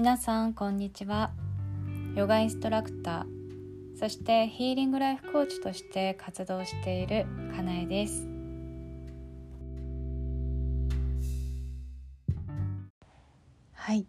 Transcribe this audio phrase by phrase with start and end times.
[0.00, 1.30] 皆さんこんにちは。
[2.14, 8.26] ヨガインストラクターそしてヒーリングライフコーチとして活動しているかなえです。
[13.74, 14.06] はい。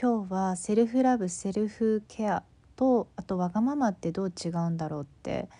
[0.00, 2.42] 今日はセルフラブセルフケア
[2.74, 5.50] とあとわがままってどう違うんだろうって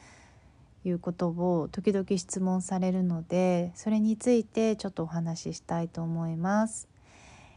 [0.86, 6.95] いうことを時々質問されるのでそれについてちょっとお話ししたいと思います。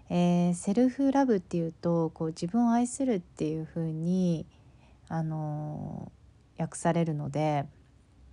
[0.10, 4.48] えー、セルフラブっていうとこう自分を愛するっていう風に
[5.08, 7.66] あのー、訳されるので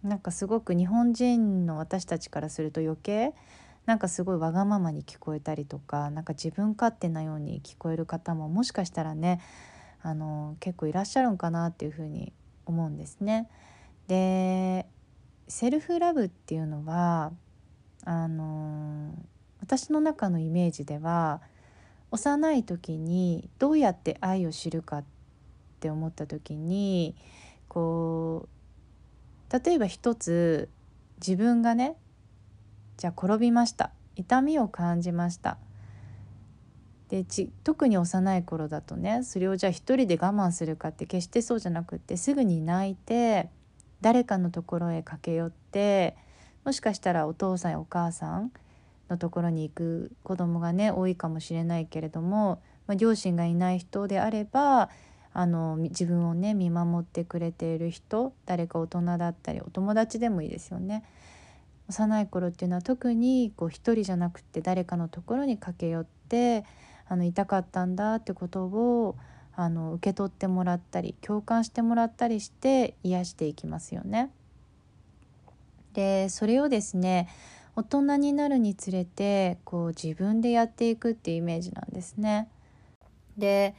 [0.03, 3.35] なんかすごく日本人の私たちからすると余計
[3.87, 9.41] なんかすごいわがままに聞こえたりとかなんか自分勝手なように聞こえる方ももしかしたらね
[10.03, 12.33] あの結構いらっしゃるんかなっていうふうに
[12.65, 13.49] 思うんですね。
[14.09, 14.87] で
[15.49, 17.33] セルフラブっていうのは
[18.05, 19.15] あの
[19.61, 21.41] 私の中のイメージでは
[22.11, 25.05] 幼い時にどうやって愛を知るかっ
[25.81, 27.15] て思った時に
[27.69, 28.49] こ
[29.51, 30.69] う例えば一つ
[31.19, 31.97] 自分がね
[32.97, 33.91] じゃあ転びました。
[34.17, 35.59] 痛みを感じました。
[37.09, 43.49] でち特に幼い頃だとねそれをじゃあ一人で我慢するかって決してそうじゃなくってすぐに泣いて
[44.01, 46.17] 誰かのところへ駆け寄って
[46.65, 48.51] もしかしたらお父さんやお母さん
[49.09, 54.91] のところに行く子供がね多いかもしれないけれども、まあ、両親がいない人であれば
[55.33, 61.05] あの自分をね見守ってくれている人誰か大人だったりお友達でもいいですよね。
[61.89, 66.65] 幼い頃っていうのは特にこう一人じゃなくて誰かのところに駆け寄って
[67.09, 69.17] あの痛かったんだってことを
[69.55, 74.31] あの受け取ってもらったり共感してもらったりして癒していきますよね。
[75.93, 77.29] でそれをですね
[77.77, 82.49] 大人になるにつれてこう自分でやっていくっていうイメージなんですね。
[83.37, 83.75] で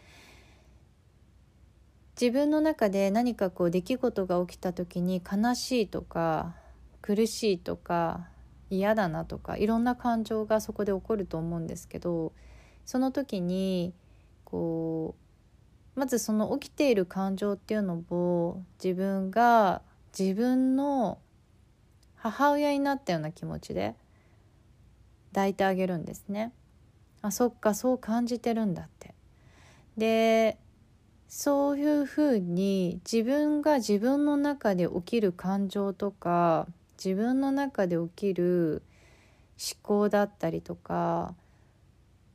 [2.19, 6.55] 自分の中で何かこう出来事が起きた時に悲しいとか
[7.01, 8.27] 苦しいとか
[8.69, 12.33] 嫌だなとかいろんな感情がそこで起こると思うんですけど
[12.85, 13.93] その時に
[14.45, 15.15] こ
[15.95, 19.81] うまずその起きている感情っていうのを自分が
[20.17, 21.19] 自分の
[22.17, 23.95] 母親になったような気持ちで
[25.33, 26.51] 抱いてあげるんですね。
[27.21, 29.13] あそっかそう感じてるんだって。
[29.97, 30.57] で
[31.27, 36.67] そういうふうに自分が自分の中で起きる感情とか
[37.03, 38.81] 自分の中で起きる
[39.59, 41.33] 思考だったりとか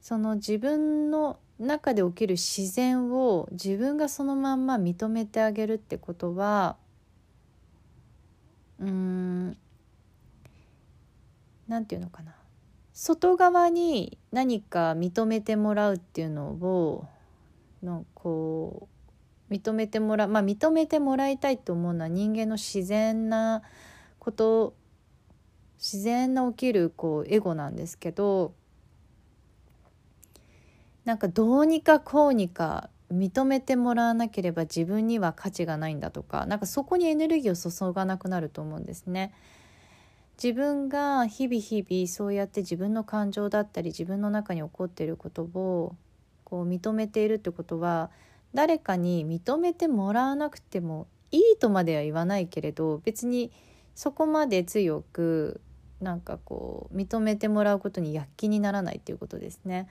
[0.00, 6.76] その自分の中で起きる自然を自分がそのまんま認めてあげるってことは
[8.80, 9.56] うん
[11.72, 12.34] 何て言うのかな
[12.92, 17.06] 外側に何か認めてもらうっていうのを
[17.82, 18.88] のこ
[19.50, 23.62] う認めてもらうまあ認めてもらいたいと思うのは人間の自然な
[24.18, 24.74] こと
[25.78, 28.52] 自然な起きるこうエゴなんですけど
[31.06, 39.32] なんかどうにかこうにか認めてもらわなければ自分には価値がないんだとかなんかそこにエネルギーを注がなくなると思うんですね。
[40.42, 45.94] 自分が日々日々そうやって自分の感情だったり自分の中に起こっていることを
[46.44, 48.10] こう認めているってことは
[48.54, 53.50] 誰かに認めてもらわなくてもいいとまでは言わないけれど別に
[53.94, 55.60] そこまで強く
[56.00, 59.88] なんかこう認めてもらうことに躍起にならないっていうことですね。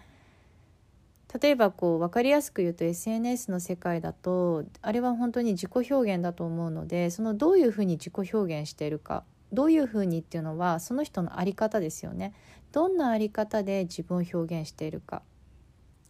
[1.42, 12.34] 例えばこう分かりやすく言うと SNS の世界だとあれは本当に自己表現だと思うのでそのどういうふうに自己表現しているかどういうふうにっていうのはその人の在り方ですよね。
[12.72, 15.22] どんな在り方で自分を表現しているか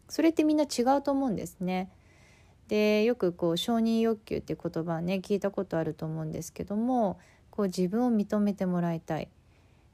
[0.10, 1.90] それってみんな違うと思うんですね。
[2.68, 7.20] でよくこう承認欲求っていう言葉はね聞いたことあると思うんですけども
[7.50, 9.28] こう自分を認めてもらいたい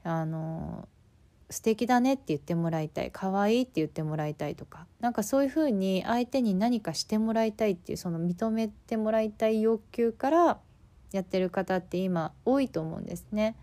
[0.04, 0.86] あの
[1.50, 10.58] 素敵だねって言ってもらいたい可愛いって言ってもらいたいとかなんかそういうふうに相手に何かしてもらいたいっていうその認めてもらいたい欲求から
[11.12, 13.56] やってる方って今多いと思うんですね。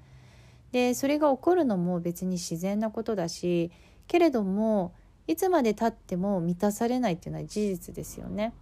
[0.72, 3.72] でそれが起こるのも別に自然なことだし
[4.08, 4.94] けれども
[5.28, 8.54] いつまでたっても満たされないっていうのは事実ですよね。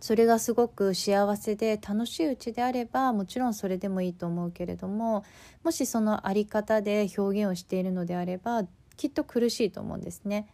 [0.00, 5.24] それがすごく幸せで楽しいうちであればもちろんそれでもいいと思うけれども
[5.62, 8.64] もしその在り方で表現をしているのであれば
[8.98, 10.46] きっと苦しいと思うんですね。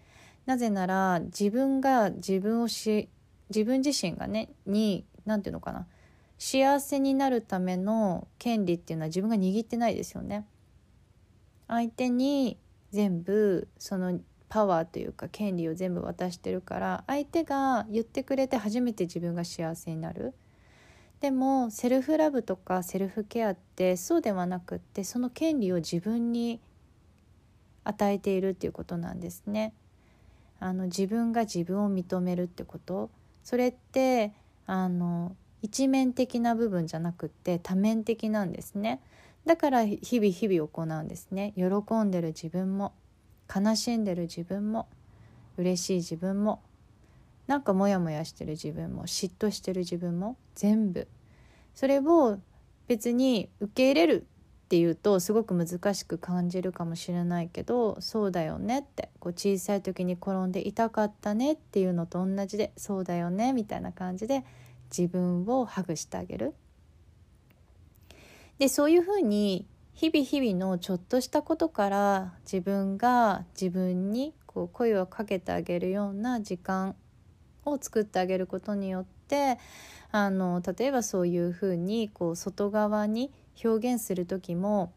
[0.46, 3.08] なぜなら自分が自分をし
[3.48, 5.86] 自分自身がねに何て言うのかな
[6.40, 10.46] 幸せになるための権利っていうのは自分が握ってないですよね。
[11.68, 12.58] 相手に
[12.92, 20.32] 全部そのパワーというか権利を全部渡してるから相手が言ってくれて初めて自分が幸せになる。
[21.20, 26.58] でもセルフラブとかセルフケアってそうではなくってその権利を自分に
[27.84, 29.74] 与えているっていうことなんですね。
[30.58, 33.10] あの自分が自分を認めるってこと
[33.44, 34.32] それって
[34.64, 39.00] あの一面的な部分じゃなくって多面的なんですね。
[39.46, 41.52] だから日々日々行うんですね。
[41.56, 42.92] 喜んでる自分も
[43.54, 44.88] 悲しんでる自分も
[45.56, 46.62] 嬉しい自分も
[47.46, 51.08] なんかモヤモヤしてる自分も嫉妬してる自分も全部
[51.74, 52.38] それを
[52.86, 54.26] 別に受け入れる
[54.64, 64.44] っていうとすごく難しく感じるかもしれないけどそうだよねってこう小さい時に転んで痛かったねっていうのと同じでそうだよねみたいな感じで
[64.96, 66.54] 自分をハグしてあげる。
[68.58, 76.94] でそういうふうに日々日々のちょっとしたことから自分が自分にこう声をかけてあげるような時間
[77.64, 79.58] を作ってあげることによって
[80.12, 83.30] あの例えばそういうふうにこう外側に
[83.64, 84.92] 表現する時も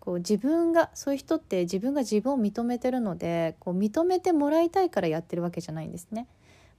[0.00, 6.28] こう自分がそういう人って自分が自分を認めてるのでこう認めてもらいたいからやってるわけじゃないんですね。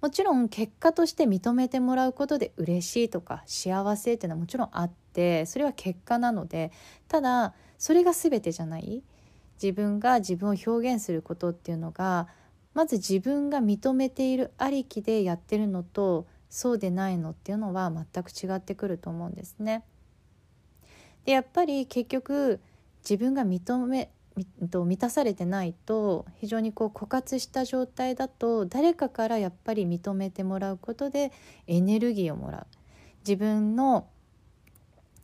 [0.02, 6.72] もちろん結果として認めてもらうことで嬉しいとか幸せっていうのはもちろんあってそれは結果なので
[7.08, 9.04] ただそれが全てじゃない？
[9.62, 12.28] 自分が自分を表現することっていうのが
[12.76, 19.84] まず自分が認めているありきでやってるのとそうでないのっていうのは全く違ってくると思うんですね。
[21.26, 22.62] でやっぱり結局
[23.04, 31.32] 自分が認め満たされてないと非常にこう枯渇した状態だと誰かからやっぱり認めてもらうことで
[31.66, 32.68] エネルギーをもらう。
[33.20, 34.08] 自分の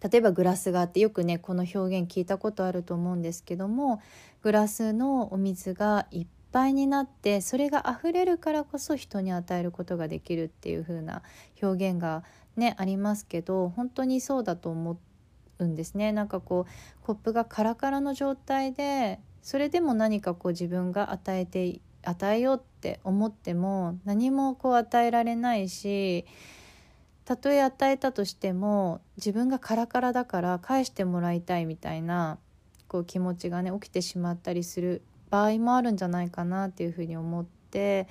[0.02, 4.02] 例えばグラスがあってよくねこの表現聞いたことあると思うんですけども
[4.42, 11.24] グラスのお水がいっぱいになってそれが溢れるからこそ人に与えることができるっていう風な
[11.62, 12.26] 表現が
[12.58, 15.13] ねありますけど本当にそうだと思って
[15.60, 16.12] うんですね。
[16.12, 26.26] なんかこうコップがカラカラの状態でそれでも何かこう自分が与えて与えようって思っても何もこう与えられないし
[27.26, 32.38] たとえ与えたとしても自分がカラカラだから返してもらいたいみたいな
[32.88, 38.08] こう気持ちがね起きてしまったりする場合もあるんじゃないかなっていうふうに思って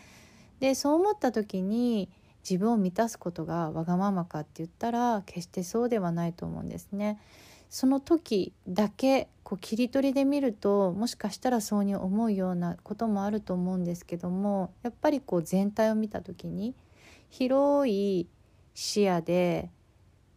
[0.60, 2.08] でそう思った時に
[2.48, 7.18] 自分を満たすことがわがままかって言ったら決してそうではないと思うんですね。
[7.68, 16.74] その時だけこう切り取りで見るともしかしたらそうに思うようなこともあると思うんですけどもやっぱりこう全体を見た時に
[17.30, 18.28] 広い
[18.74, 19.70] 視野で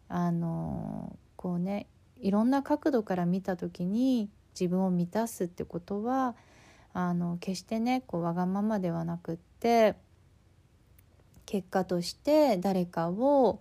[0.08, 1.88] あのこうね
[2.18, 6.34] いろんな角度から見た時に自分を満たすってことは
[6.94, 9.94] あの決してねこうわがままではなくって
[11.46, 13.60] 結果として誰かを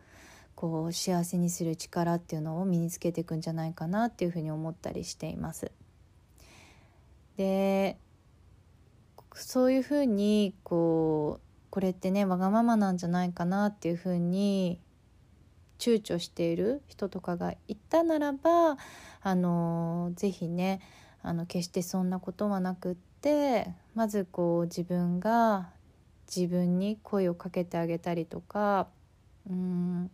[0.56, 5.72] こう幸せにする力っていうのを身につけていくんじゃないかなっていうふうに思ったりしています。
[7.38, 7.98] で
[9.34, 14.80] そういうふうにこうこれってねわがままなんじゃないかなっていうふうに
[15.78, 18.78] 躊躇している人とかがいたならば
[19.22, 20.80] あのぜひね
[21.21, 25.69] あの決してそんなことはなくってまずこう自分が
[26.35, 28.87] 自分に声をかけてあげたりとか
[29.49, 30.11] うん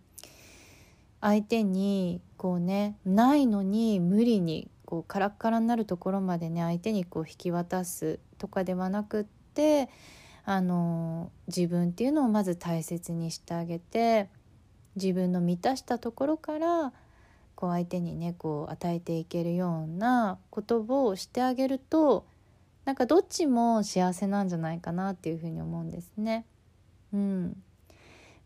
[1.22, 9.24] 相手にこうねないのに無理にこうカラッカラになるところまでね相手にこう引き渡すとかではなくっ
[9.54, 9.90] て
[10.44, 14.30] あの自分っていうのをまず大切にしてあげて
[14.96, 16.94] 自分の満たしたところから
[17.56, 22.26] こう相手にねこう与えていけるようなことをしてあげると
[22.86, 26.46] なんかどっちも幸せなんじゃないかなっていうふうに思うんですね。
[27.14, 27.62] うん、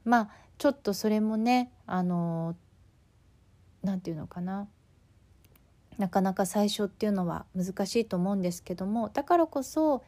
[0.03, 2.55] まあちょっとそれもねあの
[3.83, 4.67] 何て言うのかな
[5.97, 10.03] なかなか最初っていうのは難しいと思うんですけどもだからこそ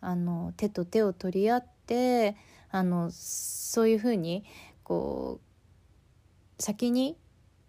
[0.00, 2.36] あの手と手を取り合って
[2.70, 4.44] あのそういうふうに
[4.84, 5.40] こ
[6.58, 7.16] う先に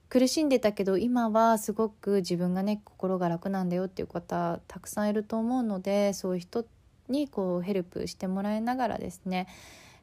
[0.10, 6.66] 苦しんでたけど今はすごく自分がね心が楽なんだよっていう方たくさんいると思うのでそういう人
[7.08, 9.48] にこうヘルプしてもらいながらですね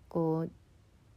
[0.08, 0.50] こう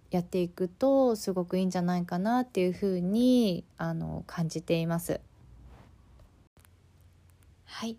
[0.10, 5.22] やっていくとすごくいいんじゃないかなっていうふうにあの感じています。
[7.66, 7.98] はい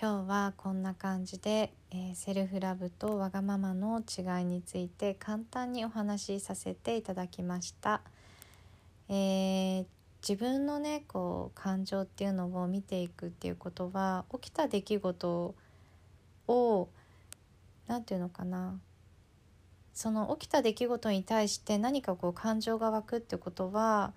[0.00, 8.00] 今日はこんな感じで、えー、セルフラブとわがままの違いについて簡単にお話しさせていただきました。
[9.10, 9.84] えー、
[10.26, 15.54] 自分のねこう感情っていうのを見ていくっていうことは起きた出来事
[16.48, 16.88] を
[17.86, 18.78] 何て言うのかな
[19.94, 24.12] その起きた出来事に対して何かこう感情が湧くってことは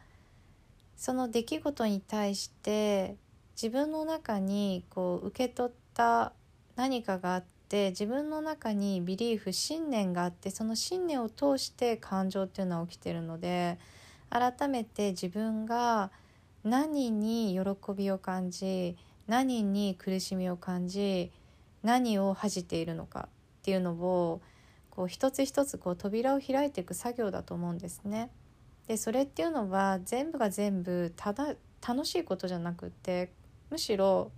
[0.95, 3.15] その出来事に対して
[3.55, 6.33] 自分の中にこう受け取った
[6.75, 13.77] 何かがあって自分の中にビリーフ信念があってその信念を通して感情っていうのは起きてるので
[14.33, 16.09] 改めて自分が
[16.63, 18.97] 何に喜びを感じ
[19.27, 21.31] 何に苦しみを感じ
[21.83, 24.41] 何を恥じているのかっていうのを
[24.89, 28.31] こう一つ一つこう扉を開いていく作業だと思うんですね。
[28.87, 31.53] でそれっていうのは全部が全部ただ
[31.87, 33.31] 楽しいことじゃなくって
[33.69, 34.31] むしろ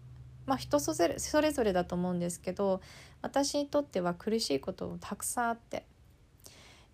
[0.45, 2.81] まあ人それそれぞれだと思うんですけど
[3.21, 5.85] 私にとっては苦しいこともたくさんあって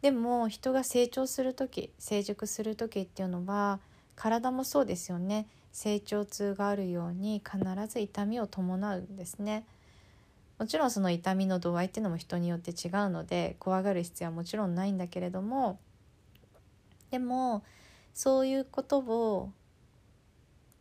[0.01, 3.79] でも人が成長する時成熟する時っていうのは
[4.15, 9.65] 体もそうですよね成長痛があるように必ず痛みを伴うんですね。
[10.58, 15.79] もちろんその痛みの度合いっていうのも人によって違うので怖がる必要はもちろんないんだけれども
[17.10, 17.63] でも
[18.13, 19.51] そういうことを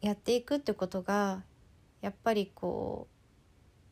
[0.03, 1.45] やっていくってことが
[2.03, 3.09] やっぱりこ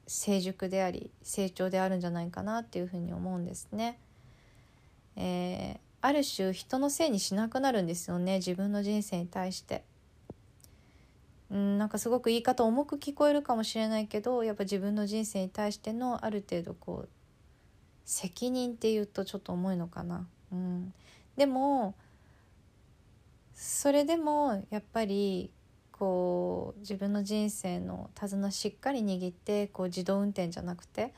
[0.07, 3.99] う成熟であり成長であるんじゃないかなっていうふうに思うんですね。
[5.19, 9.85] えー、ある種人のせいにしなくなるんですよね自分の人生に対して。
[11.51, 17.09] うんなんかすごく言い方重く聞こえるかもしれないけどやっぱ自分の人生に対してのある程度こう
[18.05, 20.27] 責任っていうとちょっと重いのかな。
[20.53, 20.93] うん、
[21.37, 21.95] でも
[23.55, 25.51] それでもやっぱり
[25.91, 31.13] こう自分の人生の手綱しっかり握ってこう自動運転じゃなくて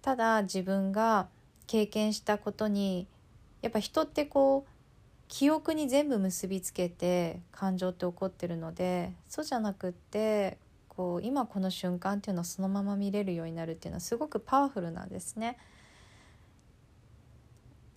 [0.00, 1.28] ただ自分が
[1.72, 3.06] 経験したことに
[3.62, 4.70] やっぱ人ってこう
[5.26, 10.58] 記憶に全部結びつけて感情って起こってるのでそうじゃなくって
[10.90, 15.56] こう今この瞬間っていうのはそのまま見れるようになるっていうのはすごくパワフルなんですね。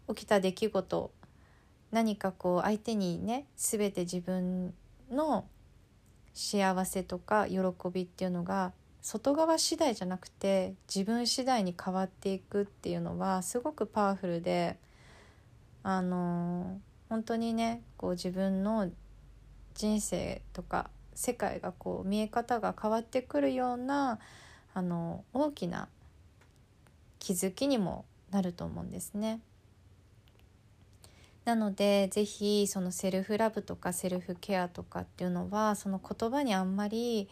[0.08, 1.12] 起きた出来事
[1.92, 4.74] 何かこう相手にね全て自分
[5.12, 5.44] の
[6.34, 7.60] 幸せとか喜
[7.92, 8.72] びっていうのが
[9.06, 14.80] 外側次第じゃなくて自分次第に変わっていくっていうのはすごくパワフルで
[15.84, 18.90] あの本当にねこう自分の
[19.76, 24.18] 人生とか世界がこう見え方が変わってくるような
[24.74, 25.88] あの大きな
[27.20, 29.40] 気づきにもなると思うんですね。
[31.44, 37.30] なので是非そのセルフラブとかセルフケアとかっていうのはその言葉にあんまり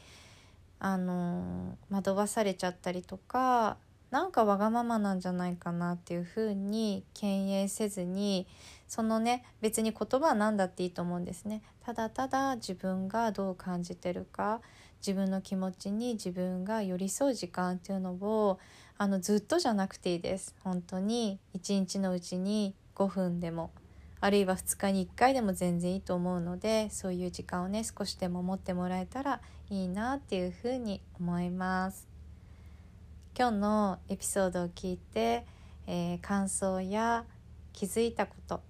[0.84, 3.78] あの惑わされちゃったりとか
[4.12, 8.48] なんかわがままなんじゃないかなっていうふうに敬遠せずに
[8.90, 11.63] そのね別に言葉は何だっていいと思うんですね。
[11.86, 14.60] ただただ自分がどう感じてるか
[15.00, 18.60] 自分の気持ちに自分が寄り添う時間っていうのを
[18.98, 20.54] あのずっとじゃなくていいです。
[20.66, 23.72] 本当に一日のうちに5分でも。
[24.24, 32.08] あるいは2日に1回でも全然いいと思うのでそういう時間をね少しでも持ってもらえたらいいなっていうふうに思います。
[33.38, 35.46] 今日のエピソードを聞いて、
[35.88, 37.25] えー、感想や
[37.74, 38.62] 気づいたこと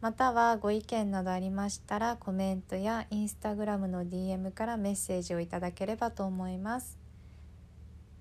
[0.00, 6.98] またはご意見などありましたらコメントやインスタグラムの DM からメッセージをいただければと思います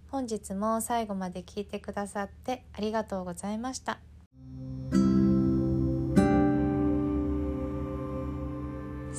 [0.10, 4.00] 本日も最後まで聞いてくださってありがとうございました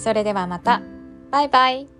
[0.02, 0.82] それではまた。
[1.30, 1.91] バイバイ。